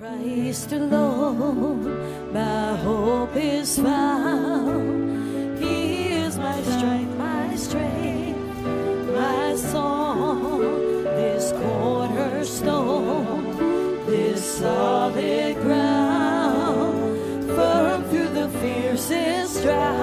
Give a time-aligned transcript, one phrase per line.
[0.00, 5.58] Christ alone, my hope is found.
[5.58, 8.38] He is my strength, my strength,
[9.14, 10.62] my song.
[11.04, 13.44] This cornerstone,
[14.06, 19.99] this solid ground, firm through the fiercest drought.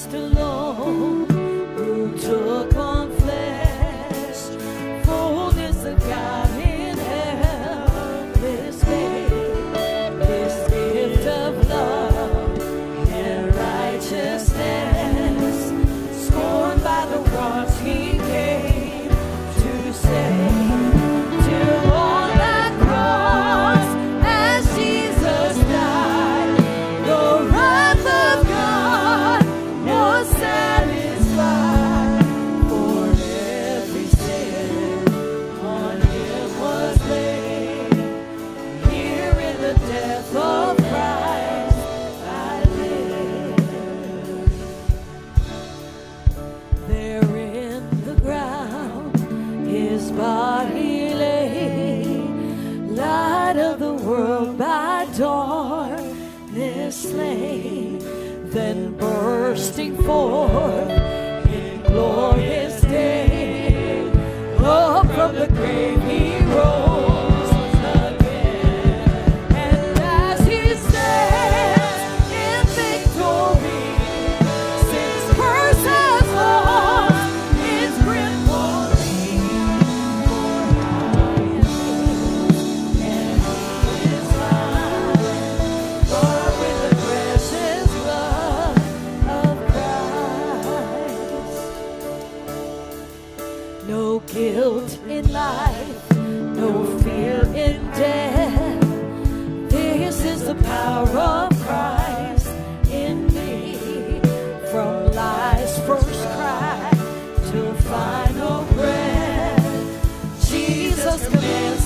[0.00, 1.26] last alone
[1.76, 2.79] who took
[57.20, 57.98] slain,
[58.50, 60.90] then bursting forth
[61.50, 62.69] in glorious.